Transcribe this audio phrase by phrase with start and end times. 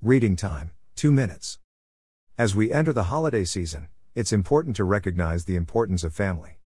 [0.00, 1.58] Reading time 2 minutes.
[2.38, 6.60] As we enter the holiday season, it's important to recognize the importance of family.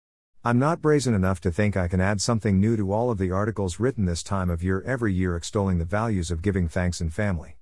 [0.44, 3.30] I'm not brazen enough to think I can add something new to all of the
[3.30, 7.14] articles written this time of year every year extolling the values of giving thanks and
[7.14, 7.58] family.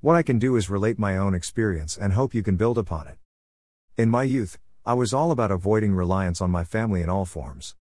[0.00, 3.06] What I can do is relate my own experience and hope you can build upon
[3.06, 3.18] it.
[3.98, 4.56] In my youth,
[4.86, 7.74] I was all about avoiding reliance on my family in all forms.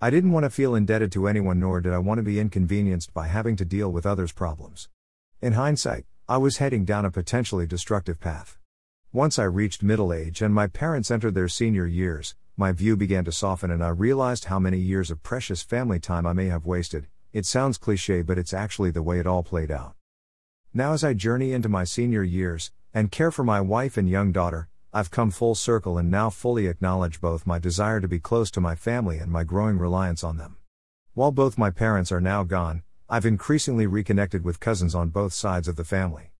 [0.00, 3.12] I didn't want to feel indebted to anyone, nor did I want to be inconvenienced
[3.12, 4.88] by having to deal with others' problems.
[5.42, 8.56] In hindsight, I was heading down a potentially destructive path.
[9.12, 13.26] Once I reached middle age and my parents entered their senior years, my view began
[13.26, 16.64] to soften and I realized how many years of precious family time I may have
[16.64, 17.08] wasted.
[17.34, 19.96] It sounds cliche, but it's actually the way it all played out.
[20.72, 24.32] Now, as I journey into my senior years and care for my wife and young
[24.32, 28.50] daughter, I've come full circle and now fully acknowledge both my desire to be close
[28.52, 30.56] to my family and my growing reliance on them.
[31.12, 32.82] While both my parents are now gone,
[33.14, 36.32] I've increasingly reconnected with cousins on both sides of the family.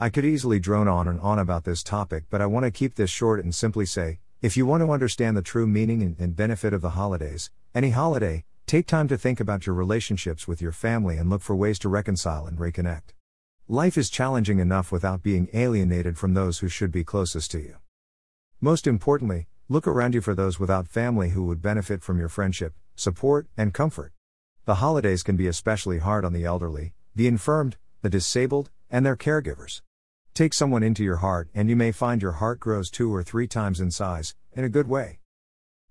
[0.00, 2.96] I could easily drone on and on about this topic, but I want to keep
[2.96, 6.72] this short and simply say if you want to understand the true meaning and, benefit
[6.72, 11.18] of the holidays, any holiday, take time to think about your relationships with your family
[11.18, 13.14] and look for ways to reconcile and reconnect.
[13.68, 17.76] Life is challenging enough without being alienated from those who should be closest to you.
[18.60, 22.74] Most importantly, look around you for those without family who would benefit from your friendship,
[22.96, 24.12] support, and comfort.
[24.64, 29.16] The holidays can be especially hard on the elderly, the infirmed, the disabled, and their
[29.16, 29.82] caregivers.
[30.34, 33.48] Take someone into your heart, and you may find your heart grows two or three
[33.48, 35.18] times in size, in a good way.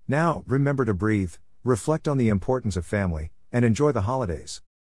[0.08, 4.62] Now, remember to breathe, reflect on the importance of family, and enjoy the holidays.